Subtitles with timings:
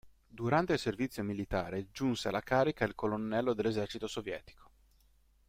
[0.27, 4.69] Durante il servizio militare giunse alla carica di colonnello dell'esercito sovietico.